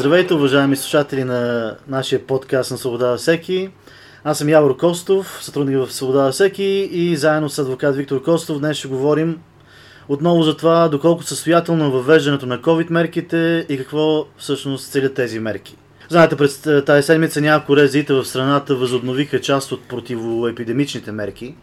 [0.00, 3.70] Здравейте, уважаеми слушатели на нашия подкаст на Свобода всеки.
[4.24, 8.76] Аз съм Явор Костов, сътрудник в Свобода всеки и заедно с адвокат Виктор Костов днес
[8.76, 9.38] ще говорим
[10.08, 15.40] отново за това доколко състоятелно е въвеждането на COVID мерките и какво всъщност целят тези
[15.40, 15.76] мерки.
[16.08, 21.54] Знаете, през тази седмица няколко резите в страната възобновиха част от противоепидемичните мерки,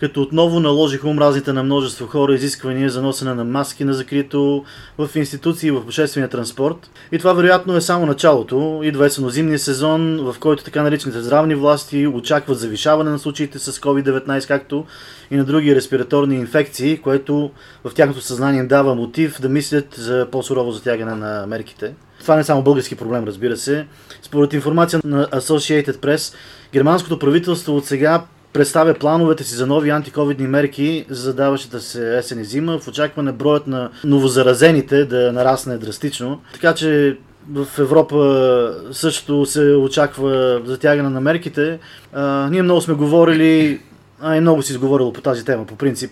[0.00, 4.64] като отново наложиха омразните на множество хора изисквания за носене на маски на закрито
[4.98, 6.90] в институции и в обществения транспорт.
[7.12, 8.80] И това вероятно е само началото.
[8.84, 14.48] Идва есенно-зимния сезон, в който така наречените здравни власти очакват завишаване на случаите с COVID-19,
[14.48, 14.86] както
[15.30, 17.50] и на други респираторни инфекции, което
[17.84, 21.94] в тяхното съзнание им дава мотив да мислят за по-сурово затягане на мерките.
[22.20, 23.86] Това не е само български проблем, разбира се.
[24.22, 26.34] Според информация на Associated Press,
[26.72, 32.40] германското правителство от сега представя плановете си за нови антиковидни мерки за задаващата се есен
[32.40, 36.40] и зима в очакване броят на новозаразените да нарасне драстично.
[36.52, 37.18] Така че
[37.52, 41.78] в Европа също се очаква затягане на мерките.
[42.12, 43.80] А, ние много сме говорили,
[44.20, 46.10] а и много си изговорило по тази тема по принцип,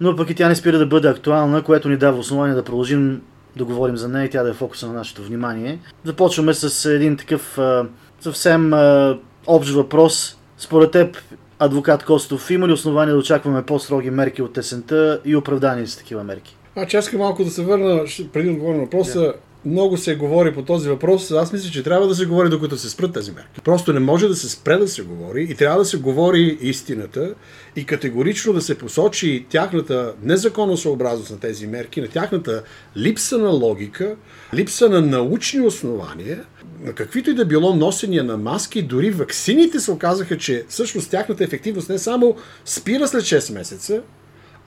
[0.00, 3.22] но пък и тя не спира да бъде актуална, което ни дава основание да продължим
[3.56, 5.78] да говорим за нея и тя да е фокуса на нашето внимание.
[6.04, 7.86] Започваме с един такъв а,
[8.20, 10.38] съвсем а, общ въпрос.
[10.58, 11.16] Според теб
[11.58, 16.24] адвокат Костов, има ли основания да очакваме по-строги мерки от есента и оправдани с такива
[16.24, 16.56] мерки?
[16.76, 19.18] А, че искам малко да се върна, преди да отговоря на въпроса.
[19.18, 19.34] Yeah.
[19.66, 21.30] Много се говори по този въпрос.
[21.30, 23.60] Аз мисля, че трябва да се говори докато се спрат тези мерки.
[23.64, 27.34] Просто не може да се спре да се говори и трябва да се говори истината
[27.76, 32.62] и категорично да се посочи тяхната незаконосъобразност на тези мерки, на тяхната
[32.96, 34.16] липса на логика,
[34.54, 36.44] липса на научни основания,
[36.84, 41.44] на каквито и да било носения на маски, дори ваксините се оказаха, че всъщност тяхната
[41.44, 44.02] ефективност не само спира след 6 месеца,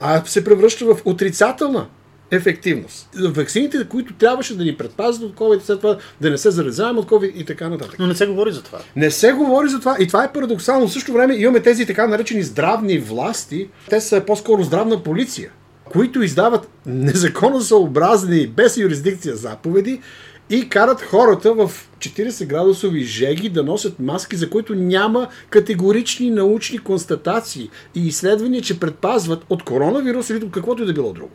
[0.00, 1.86] а се превръща в отрицателна
[2.30, 3.08] ефективност.
[3.14, 7.08] Ваксините, които трябваше да ни предпазват от COVID, след това да не се заразяваме от
[7.08, 7.98] COVID и така нататък.
[7.98, 8.78] Но не се говори за това.
[8.96, 10.88] Не се говори за това и това е парадоксално.
[10.88, 13.68] В същото време имаме тези така наречени здравни власти.
[13.90, 15.50] Те са по-скоро здравна полиция,
[15.84, 20.00] които издават незаконосъобразни, без юрисдикция заповеди
[20.50, 26.78] и карат хората в 40 градусови жеги да носят маски, за които няма категорични научни
[26.78, 31.30] констатации и изследвания, че предпазват от коронавирус или от каквото и да било друго.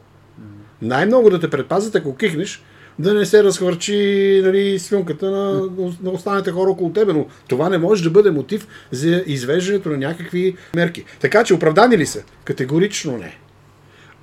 [0.81, 2.63] Най-много да те предпазят, ако кихнеш,
[2.99, 5.69] да не се разхвърчи нали, слюнката на,
[6.03, 9.97] на останалите хора около тебе, но това не може да бъде мотив за извеждането на
[9.97, 11.05] някакви мерки.
[11.19, 12.23] Така че оправдани ли са?
[12.43, 13.37] Категорично не.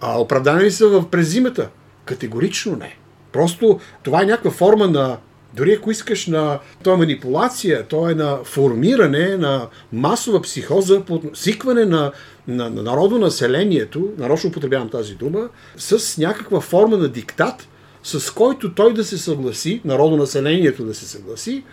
[0.00, 1.68] А оправдани ли са в през зимата?
[2.04, 2.96] Категорично не.
[3.32, 5.18] Просто това е някаква форма на
[5.54, 11.02] дори ако искаш на то е манипулация, то е на формиране на масова психоза,
[11.34, 12.12] сикване на,
[12.48, 17.68] на, на народонаселението, нарочно употребявам тази дума, с някаква форма на диктат,
[18.02, 21.64] с който той да се съгласи, народонаселението да се съгласи,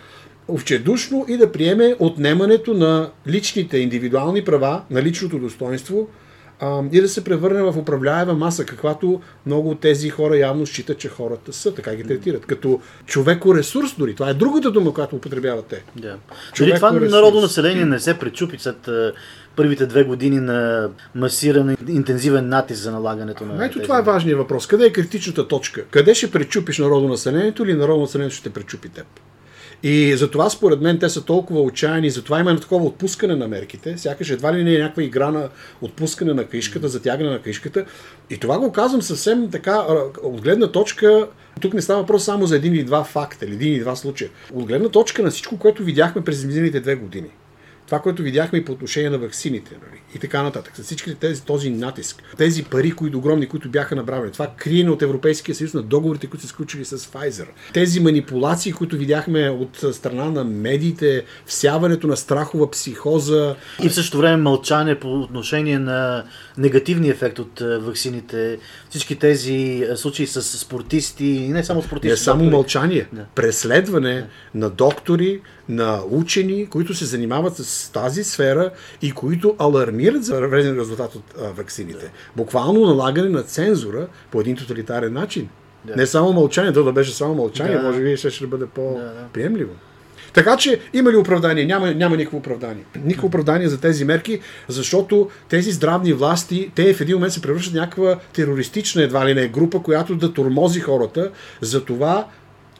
[0.48, 6.08] овчедушно и да приеме отнемането на личните индивидуални права, на личното достоинство
[6.60, 10.98] а, и да се превърне в управляема маса, каквато много от тези хора явно считат,
[10.98, 12.46] че хората са, така ги третират.
[12.46, 14.14] Като човеко-ресурс дори.
[14.14, 15.82] Това е другата дума, която употребяват те.
[15.96, 16.16] Да.
[16.58, 18.88] Дали това народно население не се пречупи след
[19.56, 23.66] първите две години на масиран, интензивен натиск за налагането на.
[23.66, 24.66] Ето това е важният въпрос.
[24.66, 25.84] Къде е критичната точка?
[25.90, 29.06] Къде ще пречупиш народонаселението или народонаселението ще пречупи теб?
[29.82, 34.30] И затова според мен те са толкова отчаяни, затова има такова отпускане на мерките, сякаш
[34.30, 35.48] едва ли не е някаква игра на
[35.80, 37.84] отпускане на книжката, затягане на книжката.
[38.30, 39.86] И това го казвам съвсем така,
[40.22, 41.28] от гледна точка,
[41.60, 44.30] тук не става въпрос само за един или два факта, или един или два случая.
[44.54, 47.28] От гледна точка на всичко, което видяхме през изминалите две години
[47.88, 51.42] това, което видяхме и по отношение на ваксините нали, и така нататък, с всички тези,
[51.42, 55.82] този натиск, тези пари, които огромни, които бяха направени, това криене от Европейския съюз на
[55.82, 62.06] договорите, които са сключили с Pfizer, тези манипулации, които видяхме от страна на медиите, всяването
[62.06, 63.56] на страхова психоза.
[63.82, 66.24] И в същото време мълчане по отношение на
[66.58, 68.58] негативния ефект от ваксините,
[68.90, 72.10] всички тези случаи с спортисти, и не само спортисти.
[72.10, 72.54] Не само доктори.
[72.54, 73.24] мълчание, да.
[73.34, 74.26] преследване да.
[74.54, 78.70] на доктори, на учени, които се занимават с тази сфера
[79.02, 82.10] и които алармират за вреден резултат от а, вакцините.
[82.36, 85.48] Буквално налагане на цензура по един тоталитарен начин.
[85.84, 85.96] Да.
[85.96, 87.82] Не само мълчание, то да беше само мълчание, да.
[87.82, 89.72] може би ще, ще бъде по-приемливо.
[90.32, 91.66] Така че има ли оправдание?
[91.66, 92.84] Няма, няма никакво оправдание.
[93.04, 97.72] Никакво оправдание за тези мерки, защото тези здравни власти, те в един момент се превръщат
[97.72, 102.26] в някаква терористична едва ли не група, която да тормози хората за това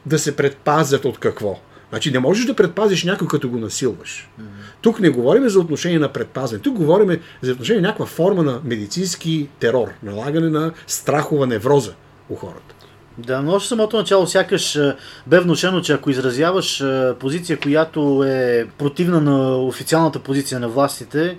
[0.07, 1.61] да се предпазят от какво?
[1.91, 4.29] Значи не можеш да предпазиш някой, като го насилваш.
[4.41, 4.45] Mm-hmm.
[4.81, 6.63] Тук не говорим за отношение на предпазване.
[6.63, 11.93] Тук говорим за отношение на някаква форма на медицински терор, налагане на страхова невроза
[12.31, 12.75] у хората.
[13.19, 14.79] Да, но още самото начало сякаш
[15.27, 16.85] бе внушено, че ако изразяваш
[17.21, 21.39] позиция, която е противна на официалната позиция на властите,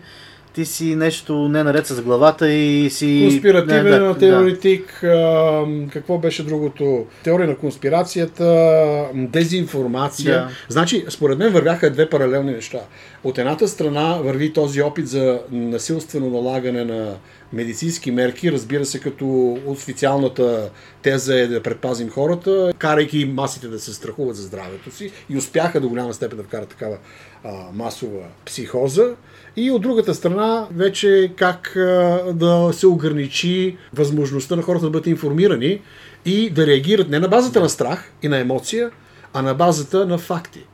[0.60, 3.28] ти си нещо не наред с главата и си...
[3.30, 5.66] Конспиративен не, да, теоретик, да.
[5.92, 7.06] какво беше другото?
[7.24, 10.34] Теория на конспирацията, дезинформация.
[10.34, 10.50] Да.
[10.70, 12.80] Значи, според мен вървяха две паралелни неща.
[13.24, 17.16] От едната страна върви този опит за насилствено налагане на
[17.54, 20.70] медицински мерки, разбира се, като официалната
[21.02, 25.82] теза е да предпазим хората, карайки масите да се страхуват за здравето си и успяха
[25.82, 26.98] до голяма степен да вкарат такава
[27.44, 29.16] а, масова психоза.
[29.56, 31.72] И от другата страна, вече как
[32.34, 35.81] да се ограничи възможността на хората да бъдат информирани
[36.25, 38.92] и да реагират не на базата на страх и на емоция,
[39.34, 40.66] а на базата на факти,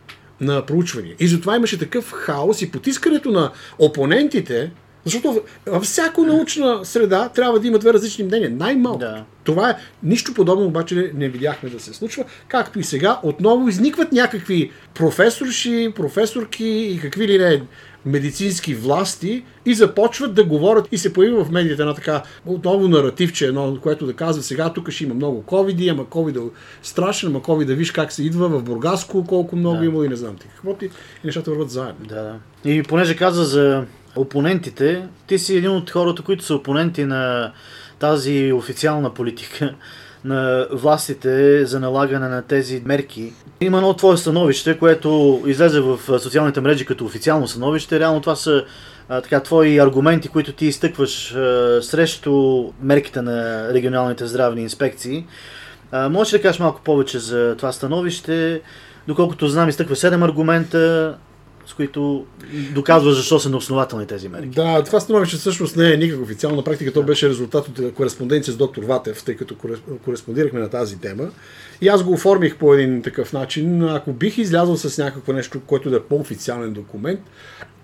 [0.42, 1.16] на проучвания.
[1.20, 4.72] И затова имаше такъв хаос и потискането на опонентите,
[5.06, 8.50] защото във всяко научна среда трябва да има две различни мнения.
[8.50, 9.00] Най-малко.
[9.00, 9.24] Да.
[9.44, 12.24] Това е нищо подобно, обаче не видяхме да се случва.
[12.48, 17.62] Както и сега, отново изникват някакви професорши, професорки и какви ли не
[18.06, 23.46] медицински власти и започват да говорят и се появи в медиите една така отново наративче,
[23.46, 26.44] едно, което да казва сега тук ще има много ковиди, ама ковида е
[26.84, 29.86] страшен, ама ковида виж как се идва в Бургаско, колко много да.
[29.86, 30.86] има и не знам ти какво ти.
[30.86, 30.92] И
[31.24, 32.06] нещата върват заедно.
[32.06, 32.70] Да, да.
[32.72, 33.86] И понеже каза за
[34.16, 37.52] опонентите, ти си един от хората, които са опоненти на
[38.00, 39.74] тази официална политика
[40.26, 43.34] на властите за налагане на тези мерки.
[43.62, 48.00] Има едно твое становище, което излезе в социалните мрежи като официално становище.
[48.00, 48.66] Реално това са
[49.10, 55.26] а, така, твои аргументи, които ти изтъкваш а, срещу мерките на регионалните здравни инспекции.
[55.92, 58.62] А, можеш да кажеш малко повече за това становище?
[59.08, 61.16] Доколкото знам, изтъква 7 аргумента
[61.66, 62.26] с които
[62.74, 64.50] доказва защо са неоснователни тези мерки.
[64.50, 66.58] Да, това становище всъщност не е никак официално.
[66.58, 69.56] На практика то беше резултат от кореспонденция с доктор Ватев, тъй като
[70.06, 71.30] кореспондирахме на тази тема.
[71.82, 73.84] И аз го оформих по един такъв начин.
[73.84, 77.20] Ако бих излязъл с някакво нещо, което да е по-официален документ,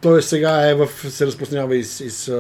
[0.01, 2.31] той сега е в, се разпространява из, из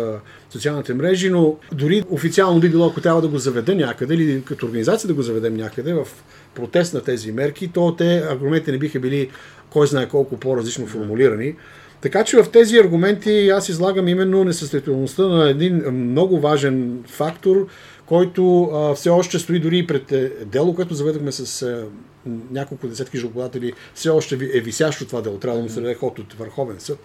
[0.49, 4.65] социалните мрежи, но дори официално би било, ако трябва да го заведа някъде или като
[4.65, 6.07] организация да го заведем някъде в
[6.55, 9.29] протест на тези мерки, то те аргументи не биха били
[9.71, 11.55] кой знае колко по-различно формулирани.
[12.01, 17.67] Така че в тези аргументи аз излагам именно несъстоятелността на един много важен фактор,
[18.05, 21.85] който а, все още стои дори и пред е, дело, което заведохме с а,
[22.51, 26.19] няколко десетки жалбодатели, все още е висящо това дело, трябва да му се даде ход
[26.19, 26.99] от Върховен съд.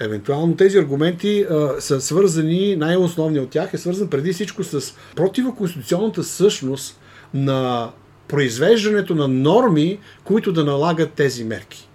[0.00, 6.24] Евентуално тези аргументи а, са свързани, най-основният от тях е свързан преди всичко с противоконституционната
[6.24, 7.00] същност
[7.34, 7.90] на
[8.28, 11.88] произвеждането на норми, които да налагат тези мерки.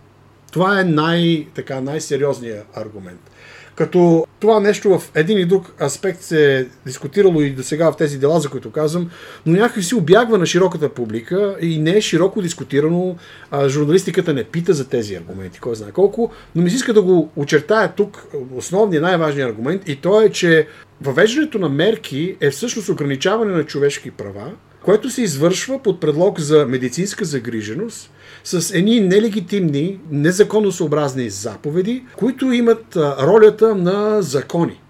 [0.51, 3.31] Това е най, така, най-сериозният аргумент.
[3.75, 7.97] Като това нещо в един и друг аспект се е дискутирало и до сега в
[7.97, 9.09] тези дела, за които казвам,
[9.45, 13.15] но някак си обягва на широката публика и не е широко дискутирано.
[13.51, 17.01] А, журналистиката не пита за тези аргументи, кой знае колко, но ми се иска да
[17.01, 20.67] го очертая тук основният най-важният аргумент и то е, че
[21.01, 24.51] въвеждането на мерки е всъщност ограничаване на човешки права,
[24.83, 28.11] което се извършва под предлог за медицинска загриженост
[28.43, 34.81] с едни нелегитимни, незаконосъобразни заповеди, които имат ролята на закони.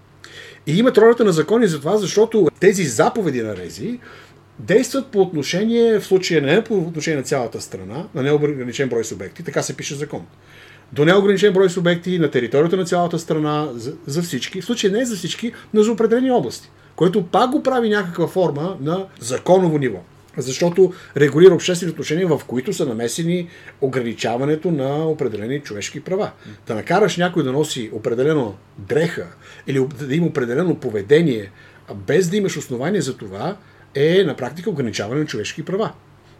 [0.66, 3.98] И имат ролята на закони за това, защото тези заповеди на Рези
[4.58, 9.42] действат по отношение, в случая не по отношение на цялата страна, на неограничен брой субекти,
[9.42, 10.26] така се пише закон.
[10.92, 13.68] До неограничен брой субекти на територията на цялата страна,
[14.06, 17.88] за, всички, в случая не за всички, но за определени области, което пак го прави
[17.88, 19.98] някаква форма на законово ниво
[20.36, 23.48] защото регулира обществени отношения, в които са намесени
[23.80, 26.30] ограничаването на определени човешки права.
[26.66, 29.26] Да накараш някой да носи определено дреха
[29.66, 31.50] или да има определено поведение,
[31.94, 33.56] без да имаш основание за това,
[33.94, 35.92] е на практика ограничаване на човешки права.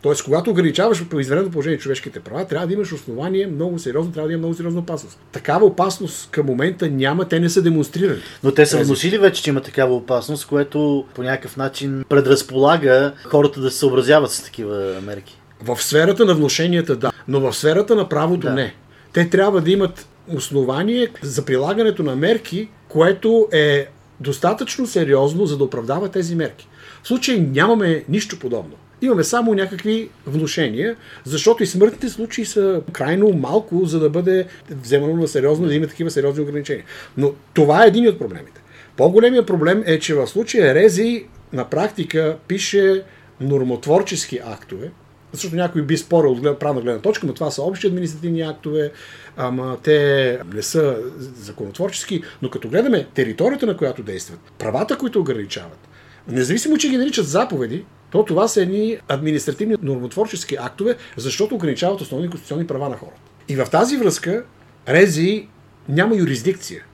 [0.02, 4.28] Тоест, когато ограничаваш по извънредно положение човешките права, трябва да имаш основание много сериозно, трябва
[4.28, 5.18] да има много сериозна опасност.
[5.32, 8.21] Такава опасност към момента няма, те не са демонстрирали.
[8.42, 13.61] Но те са вносили вече, че има такава опасност, което по някакъв начин предразполага хората
[13.61, 15.40] да се съобразяват с такива мерки.
[15.61, 18.52] В сферата на вношенията да, но в сферата на правото да.
[18.52, 18.75] не.
[19.12, 20.06] Те трябва да имат
[20.37, 23.87] основание за прилагането на мерки, което е
[24.21, 26.68] достатъчно сериозно, за да оправдава тези мерки.
[27.02, 28.75] В случай нямаме нищо подобно.
[29.02, 35.16] Имаме само някакви внушения, защото и смъртните случаи са крайно малко, за да бъде вземано
[35.16, 36.85] на сериозно, да има такива сериозни ограничения.
[37.16, 38.62] Но това е един от проблемите.
[38.97, 43.02] По-големият проблем е, че в случая Рези на практика пише
[43.40, 44.90] нормотворчески актове,
[45.32, 48.92] защото някой би спорил от правна гледна точка, но това са общи административни актове,
[49.37, 50.97] ама те не са
[51.40, 55.88] законотворчески, но като гледаме територията, на която действат, правата, които ограничават,
[56.28, 62.30] независимо, че ги наричат заповеди, то това са едни административни нормотворчески актове, защото ограничават основни
[62.30, 63.20] конституционни права на хората.
[63.48, 64.44] И в тази връзка
[64.88, 65.48] Рези
[65.88, 66.84] няма юрисдикция.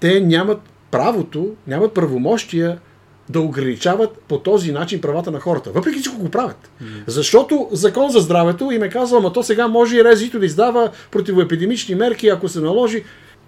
[0.00, 0.60] Те нямат
[0.90, 2.78] правото, нямат правомощия
[3.28, 5.70] да ограничават по този начин правата на хората.
[5.70, 6.70] Въпреки че го правят.
[6.82, 6.86] Mm.
[7.06, 10.90] Защото закон за здравето им е казал, ама то сега може и резито да издава
[11.10, 13.04] противоепидемични мерки, ако се наложи.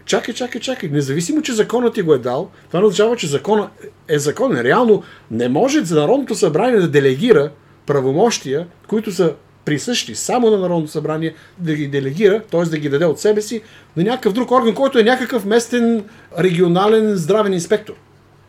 [0.06, 0.88] Чакай, чакай, чакай.
[0.88, 3.70] Независимо, че законът ти го е дал, това не означава, че законът
[4.08, 4.60] е законен.
[4.60, 7.50] Реално не може за Народното събрание да делегира
[7.86, 9.34] правомощия, които са
[9.64, 12.62] присъщи само на Народното събрание, да ги делегира, т.е.
[12.62, 13.62] да ги даде от себе си
[13.96, 16.04] на някакъв друг орган, който е някакъв местен
[16.38, 17.94] регионален здравен инспектор.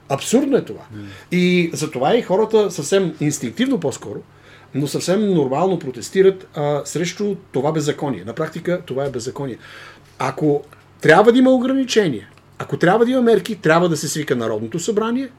[0.10, 0.82] Абсурдно е това.
[0.82, 1.36] Mm.
[1.36, 4.20] И затова и хората съвсем инстинктивно по-скоро,
[4.76, 8.24] но съвсем нормално протестират а, срещу това беззаконие.
[8.26, 9.58] На практика това е беззаконие.
[10.20, 10.64] Ако
[11.01, 15.30] трябва да има ограничения, ако трябва да има мерки, трябва да се свика Народното събрание,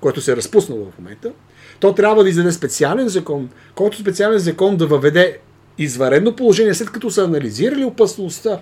[0.00, 1.32] което се е разпуснало в момента,
[1.80, 5.38] то трябва да издаде специален закон, който специален закон да въведе
[5.78, 8.60] изваредно положение, след като са анализирали опасността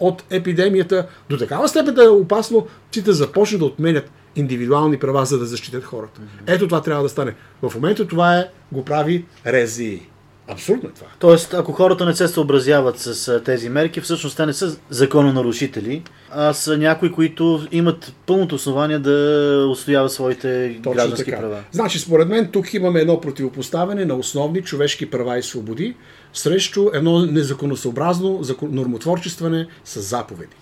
[0.00, 5.24] от епидемията до такава степен да е опасно, че да започнат да отменят индивидуални права,
[5.24, 6.20] за да защитят хората.
[6.46, 7.34] Ето това трябва да стане.
[7.62, 10.02] В момента това е, го прави Рези.
[10.48, 11.06] Абсурдно е това.
[11.18, 16.52] Тоест, ако хората не се съобразяват с тези мерки, всъщност те не са закононарушители, а
[16.52, 21.38] са някои, които имат пълното основание да устояват своите Точно граждански така.
[21.38, 21.62] права.
[21.72, 25.94] Значи, според мен, тук имаме едно противопоставяне на основни човешки права и свободи
[26.32, 30.56] срещу едно незаконосъобразно нормотворчестване с заповеди.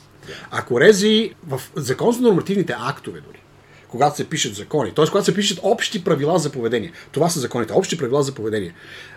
[0.50, 3.43] Ако рези в закон за нормативните актове дори,
[3.94, 5.06] когато се пишат закони, т.е.
[5.06, 8.74] когато се пишат общи правила за поведение, това са законите, общи правила за поведение,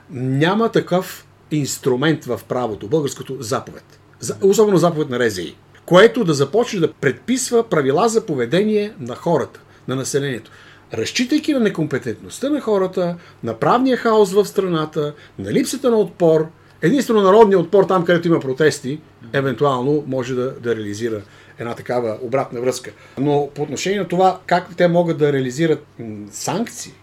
[0.09, 3.99] няма такъв инструмент в правото, българското заповед,
[4.41, 5.55] особено заповед на РЗИ,
[5.85, 10.51] което да започне да предписва правила за поведение на хората, на населението.
[10.93, 16.47] Разчитайки на некомпетентността на хората, на правния хаос в страната, на липсата на отпор,
[16.81, 18.99] единствено народният отпор там, където има протести,
[19.33, 21.21] евентуално може да, да реализира
[21.59, 22.91] една такава обратна връзка.
[23.17, 25.85] Но по отношение на това как те могат да реализират
[26.31, 26.93] санкции,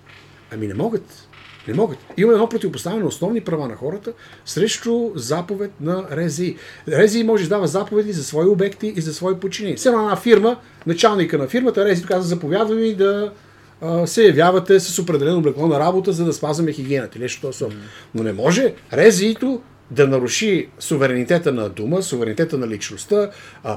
[0.53, 1.29] ами не могат.
[1.69, 1.99] Не могат.
[2.17, 4.13] Има едно противопоставяне на основни права на хората
[4.45, 6.57] срещу заповед на РЗИ.
[6.89, 9.77] РЗИ може да издава заповеди за свои обекти и за свои подчинени.
[9.77, 10.57] Все една фирма,
[10.87, 13.33] началника на фирмата, РЗИ каза, заповядва ви да
[13.81, 17.19] а, се явявате с определено облекло на работа, за да спазваме хигиената.
[17.19, 17.69] Нещо това.
[18.15, 23.31] Но не може РЗИ-то да наруши суверенитета на дума, суверенитета на личността,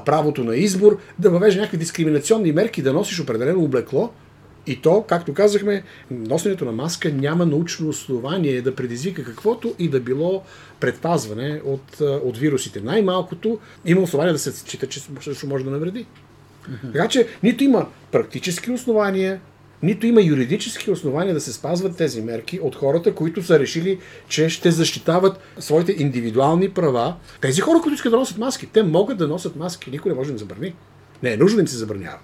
[0.06, 4.10] правото на избор, да въвежда някакви дискриминационни мерки, да носиш определено облекло,
[4.66, 10.00] и то, както казахме, носенето на маска няма научно основание да предизвика каквото и да
[10.00, 10.42] било
[10.80, 12.80] предпазване от, от вирусите.
[12.80, 15.00] Най-малкото има основание да се счита, че
[15.46, 16.06] може да навреди.
[16.92, 19.40] Така че нито има практически основания,
[19.82, 24.48] нито има юридически основания да се спазват тези мерки от хората, които са решили, че
[24.48, 27.14] ще защитават своите индивидуални права.
[27.40, 29.90] Тези хора, които искат да носят маски, те могат да носят маски.
[29.90, 30.74] Никой не може да им забрани.
[31.22, 32.18] Не е нужно да им се забранява.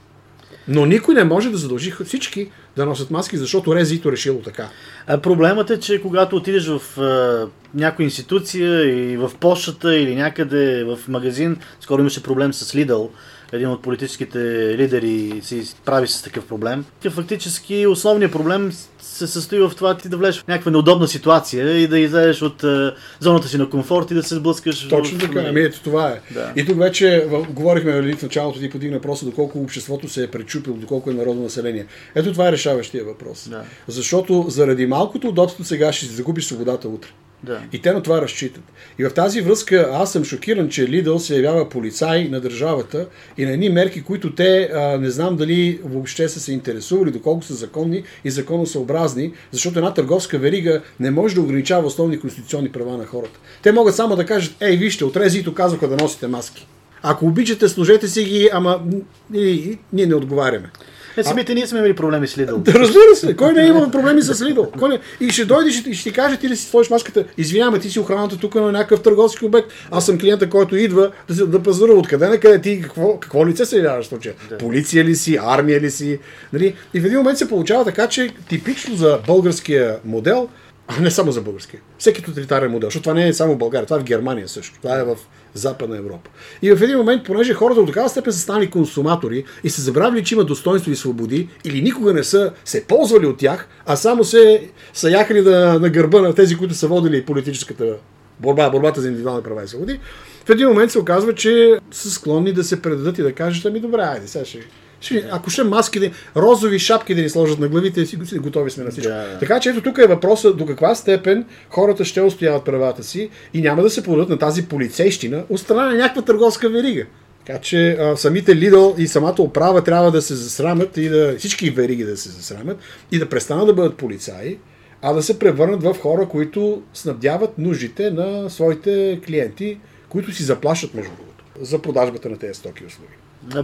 [0.68, 4.68] Но никой не може да задължи всички да носят маски, защото Резито решило така.
[5.06, 10.84] А проблемът е, че когато отидеш в а, някоя институция и в почтата или някъде
[10.84, 13.08] в магазин, скоро имаше проблем с Lidl,
[13.54, 14.38] един от политическите
[14.78, 16.84] лидери се прави с такъв проблем.
[17.04, 21.78] И фактически основният проблем се състои в това ти да влезеш в някаква неудобна ситуация
[21.78, 24.88] и да излезеш от а, зоната си на комфорт и да се сблъскаш.
[24.88, 26.20] Точно така, ами ето това е.
[26.34, 26.52] Да.
[26.56, 30.76] И тук вече в, говорихме в началото ти подигна въпроса доколко обществото се е пречупило,
[30.76, 31.86] доколко е народно население.
[32.14, 33.48] Ето това е решаващия въпрос.
[33.48, 33.62] Да.
[33.88, 37.08] Защото заради малкото удобство сега ще си загубиш свободата утре.
[37.44, 37.62] Да.
[37.72, 38.62] И те на това разчитат.
[38.98, 43.06] И в тази връзка аз съм шокиран, че Лидъл се явява полицай на държавата
[43.38, 47.44] и на едни мерки, които те а, не знам дали въобще са се интересували, доколко
[47.44, 52.96] са законни и законосъобразни, защото една търговска верига не може да ограничава основни конституционни права
[52.96, 53.38] на хората.
[53.62, 56.66] Те могат само да кажат, ей, вижте, от Резито казаха да носите маски.
[57.02, 58.82] Ако обичате, служете си ги, ама
[59.30, 60.70] ние не отговаряме.
[61.16, 62.56] Е, самите ние сме имали проблеми с Лидл.
[62.56, 63.36] Да, разбира се.
[63.36, 64.44] Кой не е имал проблеми с?
[64.78, 64.98] Кой не...
[65.20, 67.24] И ще дойдеш и ще ти каже, ти да си сложиш маската.
[67.38, 69.72] Извиняваме, ти си охраната тук на някакъв търговски обект.
[69.90, 71.98] Аз съм клиента, който идва да, да пазарува.
[71.98, 74.34] Откъде на къде ти, какво, какво лице се явяваш в случая?
[74.48, 74.58] Да.
[74.58, 76.18] Полиция ли си, армия ли си?
[76.52, 76.74] Нали?
[76.94, 80.48] И в един момент се получава така, че типично за българския модел,
[80.88, 81.80] а не само за българския.
[81.98, 84.78] Всеки тоталитарен модел, защото това не е само в България, това е в Германия също.
[84.82, 85.16] Това е в
[85.54, 86.30] Западна Европа.
[86.62, 90.24] И в един момент, понеже хората до такава степен са станали консуматори и се забравили,
[90.24, 94.24] че има достоинство и свободи, или никога не са се ползвали от тях, а само
[94.24, 97.96] се са яхали да, на гърба на тези, които са водили политическата
[98.40, 100.00] борба, борбата за индивидуални права и свободи,
[100.44, 103.80] в един момент се оказва, че са склонни да се предадат и да кажат, ами
[103.80, 104.60] добре, айде, сега ще,
[105.04, 108.84] Ще, ако ще маски, да, розови шапки да ни сложат на главите, си готови сме
[108.84, 109.08] на всичко.
[109.08, 109.38] Да.
[109.40, 113.60] Така че ето тук е въпросът до каква степен хората ще устояват правата си и
[113.60, 117.06] няма да се подадат на тази полицейщина от страна на някаква търговска верига.
[117.46, 121.70] Така че а, самите Lidl и самата управа трябва да се засрамят и да всички
[121.70, 122.78] вериги да се засрамят
[123.12, 124.58] и да престанат да бъдат полицаи,
[125.02, 130.94] а да се превърнат в хора, които снабдяват нуждите на своите клиенти, които си заплащат
[130.94, 133.12] между другото за продажбата на тези стоки и услуги.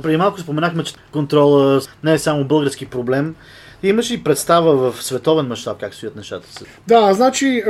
[0.03, 3.35] Преди малко споменахме, че контрола не е само български проблем.
[3.83, 6.49] Имаш и представа в световен мащаб как стоят нещата.
[6.89, 7.63] Да, значи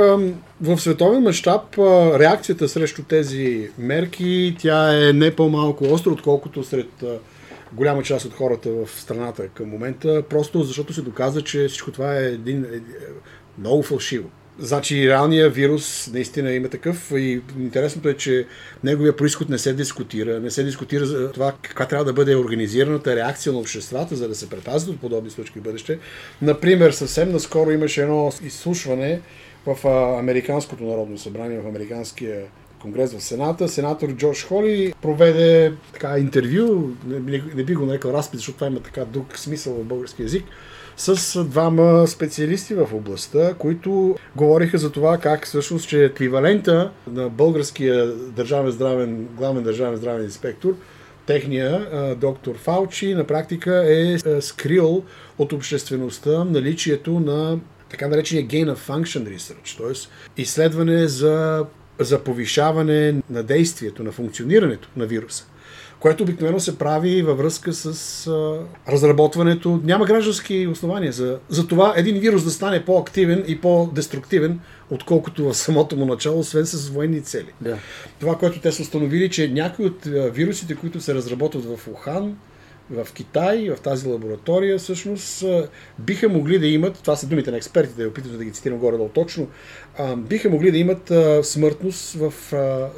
[0.61, 1.77] в световен мащаб
[2.19, 7.03] реакцията срещу тези мерки, тя е не по-малко остра, отколкото сред
[7.73, 12.17] голяма част от хората в страната към момента, просто защото се доказа, че всичко това
[12.17, 12.79] е един, е, е,
[13.57, 14.29] много фалшиво.
[14.63, 18.45] Значи реалният вирус наистина има такъв и интересното е, че
[18.83, 20.39] неговия происход не се дискутира.
[20.39, 24.35] Не се дискутира за това каква трябва да бъде организираната реакция на обществата, за да
[24.35, 25.99] се предпазят от подобни случки в бъдеще.
[26.41, 29.21] Например, съвсем наскоро имаше едно изслушване
[29.65, 29.87] в
[30.19, 32.41] Американското народно събрание, в Американския
[32.81, 33.69] конгрес в Сената.
[33.69, 38.79] Сенатор Джордж Холи проведе така интервю, не, не би го нарекал разпит, защото това има
[38.79, 40.43] така друг смисъл в български язик,
[41.01, 48.07] с двама специалисти в областта, които говориха за това как всъщност, че еквивалента на българския
[48.07, 50.75] държавен здравен, главен държавен здравен инспектор,
[51.25, 55.03] техния доктор Фаучи на практика е а, скрил
[55.37, 60.41] от обществеността наличието на така наречения gain of function research, т.е.
[60.41, 61.65] изследване за,
[61.99, 65.45] за повишаване на действието, на функционирането на вируса
[66.01, 68.59] което обикновено се прави във връзка с а,
[68.91, 69.79] разработването.
[69.83, 75.53] Няма граждански основания за, за това един вирус да стане по-активен и по-деструктивен, отколкото в
[75.53, 77.53] самото му начало, освен с военни цели.
[77.61, 77.77] Да.
[78.19, 82.37] Това, което те са установили, че някои от вирусите, които се разработват в Ухан,
[82.89, 85.43] в Китай, в тази лаборатория, всъщност
[85.99, 89.47] биха могли да имат, това са думите на експертите, опитвам да ги цитирам горе-долу точно,
[90.17, 91.11] биха могли да имат
[91.45, 92.33] смъртност в,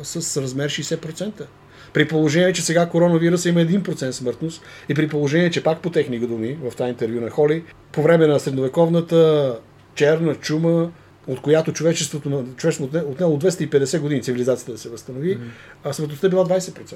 [0.03, 1.45] с размер 60%.
[1.93, 6.19] При положение, че сега коронавируса има 1% смъртност и при положение, че пак по техни
[6.19, 9.59] думи в това интервю на Холи, по време на средновековната
[9.95, 10.91] черна чума,
[11.27, 15.37] от която човечеството, на- човечеството отне- отнело 250 години цивилизацията да се възстанови,
[15.83, 16.95] а смъртността е била 20%.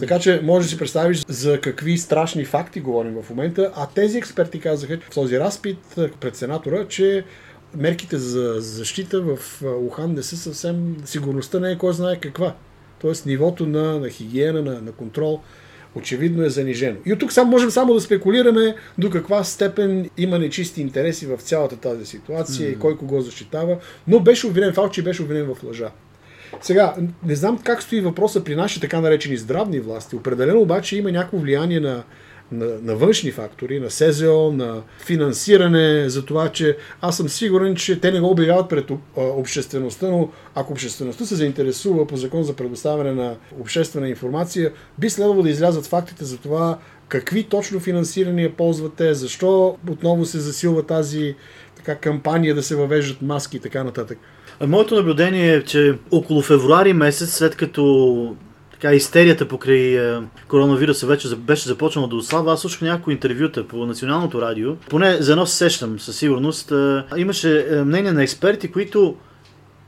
[0.00, 4.18] Така че може да си представиш за какви страшни факти говорим в момента, а тези
[4.18, 5.78] експерти казаха в този разпит
[6.20, 7.24] пред сенатора, че
[7.76, 9.38] мерките за защита в
[9.86, 12.54] Ухан не са съвсем, сигурността не е кой знае каква.
[13.00, 15.40] Тоест нивото на, на хигиена, на, на контрол
[15.94, 16.96] очевидно е занижено.
[17.06, 21.36] И от тук само можем само да спекулираме до каква степен има нечисти интереси в
[21.36, 23.76] цялата тази ситуация и кой кого защитава,
[24.08, 25.90] но беше обвинен Фалчи беше обвинен в лъжа.
[26.60, 26.94] Сега,
[27.26, 30.16] не знам как стои въпроса при наши така наречени здравни власти.
[30.16, 32.02] Определено обаче има някакво влияние на,
[32.52, 38.00] на, на външни фактори, на СЗО, на финансиране, за това, че аз съм сигурен, че
[38.00, 43.12] те не го обявяват пред обществеността, но ако обществеността се заинтересува по закон за предоставяне
[43.12, 46.78] на обществена информация, би следвало да излязат фактите за това
[47.08, 51.34] какви точно финансирания ползват те, защо отново се засилва тази
[51.76, 54.18] така, кампания да се въвеждат маски и така нататък.
[54.66, 58.36] Моето наблюдение е, че около февруари месец, след като
[58.80, 63.86] така, истерията покрай е, коронавируса вече беше започнала да ослабва, аз слушах няколко интервюта по
[63.86, 64.76] националното радио.
[64.76, 66.72] Поне за едно се сещам със сигурност.
[66.72, 69.16] Е, имаше е, мнение на експерти, които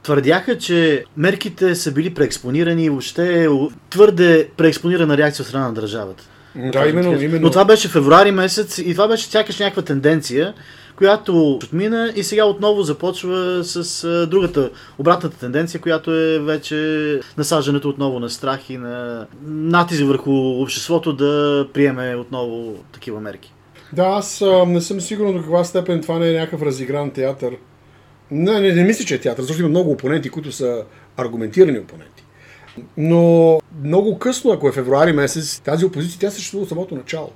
[0.02, 3.48] твърдяха, че мерките са били преекспонирани и въобще е
[3.90, 6.24] твърде преекспонирана реакция от страна на държавата.
[6.56, 7.40] Да, именно, именно.
[7.40, 10.54] Но това беше февруари месец и това беше сякаш някаква тенденция,
[10.98, 17.88] която отмина и сега отново започва с а, другата, обратната тенденция, която е вече насаждането
[17.88, 23.54] отново на страх и на натиск върху обществото да приеме отново такива мерки.
[23.92, 27.56] Да, аз а, не съм сигурен до каква степен това не е някакъв разигран театър.
[28.30, 30.84] Не, не, не мисля, че е театър, защото има много опоненти, които са
[31.16, 32.24] аргументирани опоненти.
[32.96, 37.30] Но много късно, ако е февруари месец, тази опозиция, тя съществува от самото начало.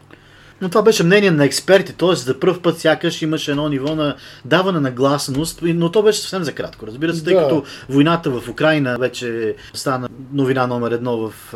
[0.63, 2.15] Но това беше мнение на експерти, т.е.
[2.15, 6.45] за първ път сякаш имаше едно ниво на даване на гласност, но то беше съвсем
[6.45, 6.87] за кратко.
[6.87, 7.41] Разбира се, тъй Да.
[7.41, 11.55] като войната в Украина вече стана новина номер едно в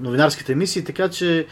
[0.00, 1.46] новинарските емисии, така че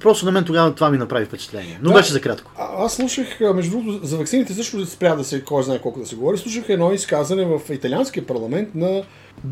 [0.00, 1.78] просто на мен тогава това ми направи впечатление.
[1.82, 1.96] Но Да.
[1.96, 2.50] беше за кратко.
[2.58, 6.06] А, аз слушах, между другото, за вакцините също спря да се, кой знае колко да
[6.06, 9.02] се говори, слушах едно изказане в италианския парламент на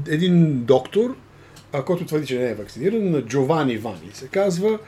[0.09, 1.15] един доктор,
[1.73, 4.79] а, който твърди, че не е вакциниран, на Джовани Вани се казва.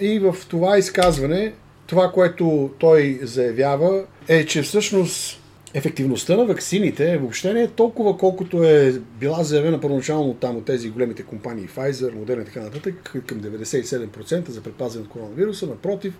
[0.00, 1.52] И в това изказване,
[1.86, 5.40] това, което той заявява, е, че всъщност
[5.74, 10.90] ефективността на ваксините въобще не е толкова, колкото е била заявена първоначално там от тези
[10.90, 15.66] големите компании Pfizer, Moderna и така нататък, към 97% за предпазване от коронавируса.
[15.66, 16.14] Напротив,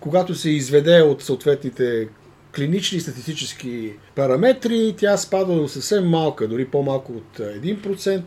[0.00, 2.08] когато се изведе от съответните
[2.56, 8.22] клинични статистически параметри, тя спада до съвсем малка, дори по-малко от 1%.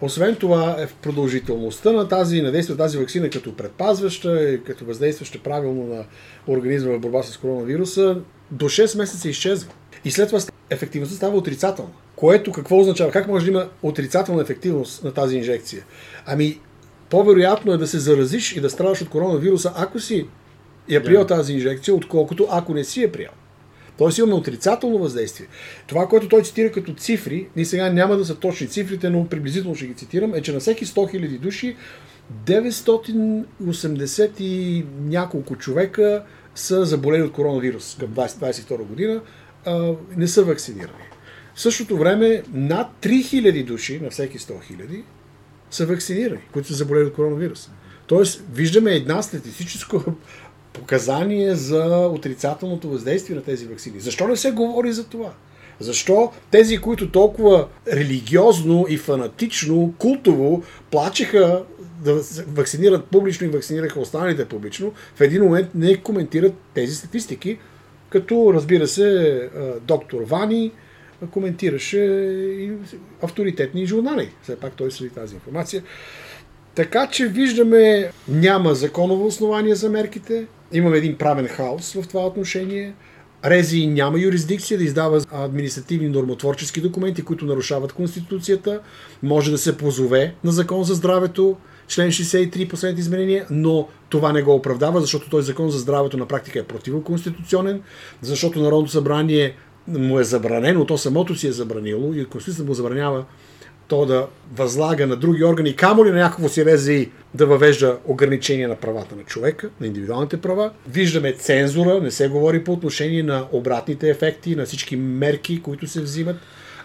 [0.00, 4.84] Освен това, е в продължителността на тази, на действие тази вакцина като предпазваща и като
[4.84, 6.04] въздействаща правилно на
[6.48, 8.16] организма в борба с коронавируса,
[8.50, 9.72] до 6 месеца изчезва.
[10.04, 10.40] И след това
[10.70, 11.90] ефективността става отрицателна.
[12.16, 13.10] Което какво означава?
[13.10, 15.84] Как може да има отрицателна ефективност на тази инжекция?
[16.26, 16.60] Ами,
[17.10, 20.26] по-вероятно е да се заразиш и да страдаш от коронавируса, ако си
[20.88, 23.30] я приел тази инжекция, отколкото ако не си я приел.
[24.00, 25.46] Тоест имаме отрицателно въздействие.
[25.86, 29.76] Това, което той цитира като цифри, и сега няма да са точни цифрите, но приблизително
[29.76, 31.76] ще ги цитирам, е, че на всеки 100 000 души
[32.46, 39.20] 980 и няколко човека са заболели от коронавирус към 2022 година,
[39.66, 41.04] а, не са вакцинирани.
[41.54, 45.02] В същото време над 3000 души на всеки 100 000
[45.70, 47.70] са вакцинирани, които са заболели от коронавирус.
[48.06, 50.04] Тоест, виждаме една статистическо
[50.72, 54.00] показание за отрицателното въздействие на тези вакцини.
[54.00, 55.32] Защо не се говори за това?
[55.80, 61.62] Защо тези, които толкова религиозно и фанатично, култово плачеха
[62.04, 67.58] да вакцинират публично и вакцинираха останалите публично, в един момент не коментират тези статистики,
[68.08, 69.48] като разбира се
[69.82, 70.72] доктор Вани
[71.30, 71.98] коментираше
[72.60, 72.72] и
[73.22, 74.30] авторитетни журнали.
[74.42, 75.82] Все пак той следи тази информация.
[76.74, 82.94] Така че виждаме, няма законово основание за мерките, имаме един правен хаос в това отношение.
[83.44, 88.80] Рези няма юрисдикция да издава административни нормотворчески документи, които нарушават Конституцията.
[89.22, 91.56] Може да се позове на закон за здравето,
[91.88, 96.26] член 63, последните изменения, но това не го оправдава, защото този закон за здравето на
[96.26, 97.82] практика е противоконституционен,
[98.22, 99.54] защото Народното събрание
[99.88, 103.24] му е забранено, то самото си е забранило и Конституцията му забранява
[103.90, 108.68] то да възлага на други органи, камо ли на някакво си рези да въвежда ограничения
[108.68, 110.70] на правата на човека, на индивидуалните права.
[110.88, 116.00] Виждаме цензура, не се говори по отношение на обратните ефекти, на всички мерки, които се
[116.00, 116.36] взимат.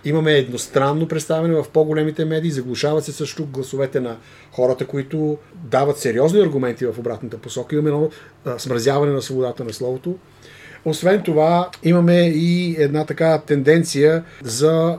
[0.06, 4.18] Имаме едностранно представяне в по-големите медии, заглушават се също гласовете на
[4.52, 7.76] хората, които дават сериозни аргументи в обратната посока.
[7.76, 8.10] Имаме едно
[8.58, 10.16] смразяване на свободата на словото.
[10.86, 14.98] Освен това, имаме и една така тенденция за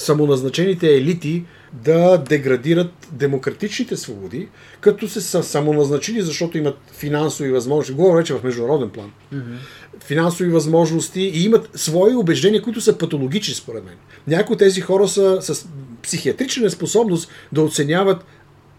[0.00, 4.48] самоназначените елити да деградират демократичните свободи,
[4.80, 7.92] като се са самоназначили, защото имат финансови възможности.
[7.92, 9.12] Говоря вече в международен план.
[9.34, 9.56] Mm-hmm.
[10.00, 13.94] Финансови възможности и имат свои убеждения, които са патологични, според мен.
[14.26, 15.66] Някои от тези хора са с
[16.02, 18.24] психиатрична неспособност да оценяват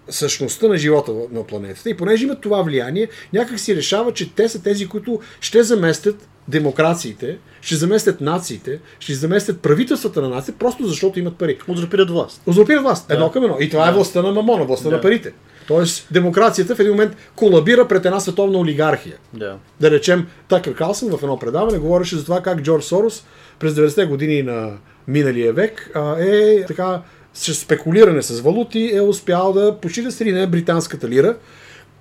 [0.10, 1.90] същността на живота на планетата.
[1.90, 6.28] И понеже имат това влияние, някак си решава, че те са тези, които ще заместят
[6.48, 11.58] демокрациите, ще заместят нациите, ще заместят правителствата на нации, просто защото имат пари.
[11.68, 12.42] Узурпират власт.
[12.46, 13.12] Узурпират власт.
[13.12, 13.32] Едно да.
[13.32, 13.58] към едно.
[13.60, 13.92] И това е да.
[13.92, 14.96] е властта на мамона, властта да.
[14.96, 15.34] на парите.
[15.68, 19.16] Тоест, демокрацията в един момент колабира пред една световна олигархия.
[19.34, 19.58] Да.
[19.80, 23.26] да речем, Такър Калсън в едно предаване говореше за това как Джордж Сорос
[23.60, 24.72] през 90-те години на
[25.08, 27.02] миналия век е така
[27.34, 31.36] с спекулиране с валути е успял да почти да срине британската лира.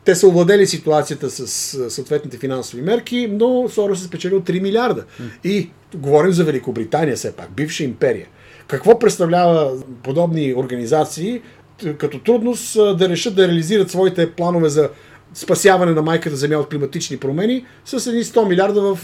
[0.05, 1.47] Те са овладели ситуацията с
[1.91, 5.05] съответните финансови мерки, но Сорос е спечелил 3 милиарда.
[5.45, 8.27] И говорим за Великобритания все пак, бивша империя.
[8.67, 11.43] Какво представлява подобни организации
[11.99, 14.91] като трудност да решат да реализират своите планове за
[15.35, 18.99] спасяване на майката земя от климатични промени с едни 100 милиарда в,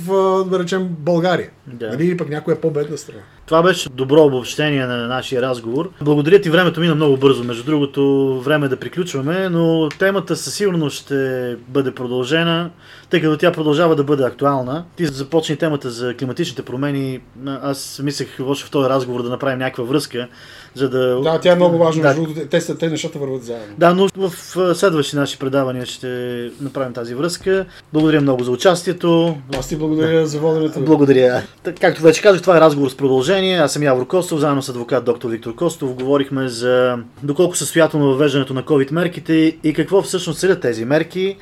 [0.51, 1.51] да речем, България.
[1.67, 1.89] Да.
[1.89, 3.23] Нали, или пък някоя по-бедна страна.
[3.47, 5.91] Това беше добро обобщение на нашия разговор.
[6.01, 7.45] Благодаря ти, времето мина много бързо.
[7.45, 12.71] Между другото, време е да приключваме, но темата със сигурност ще бъде продължена,
[13.11, 14.85] тъй като тя продължава да бъде актуална.
[14.97, 17.21] Ти започни темата за климатичните промени.
[17.47, 20.29] Аз мислех още в този разговор да направим някаква връзка,
[20.75, 21.21] за да...
[21.21, 22.15] Да, тя е много важна.
[22.15, 22.49] Да.
[22.49, 23.75] Те, са, те нещата върват заедно.
[23.79, 24.31] Да, но в
[24.75, 27.67] следващи наши предавания ще направим тази връзка.
[27.93, 29.37] Благодаря много за участието.
[29.59, 30.27] Аз ти благодаря да.
[30.27, 30.81] за воденето.
[30.81, 31.43] Благодаря.
[31.81, 33.36] Както вече казах, това е разговор с продължение.
[33.37, 35.94] Аз съм Явор Костов, заедно с адвокат доктор Виктор Костов.
[35.94, 41.37] Говорихме за доколко състоятелно въвеждането на COVID мерките и какво всъщност целят тези мерки.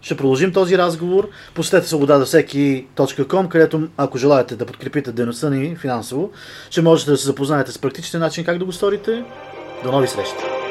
[0.00, 1.28] Ще продължим този разговор.
[1.54, 6.30] Посетете свобода за всеки .com, където ако желаете да подкрепите дейността ни финансово,
[6.70, 9.24] ще можете да се запознаете с практичен начин как да го сторите.
[9.84, 10.63] До нови срещи!